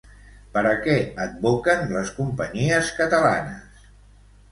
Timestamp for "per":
0.53-0.61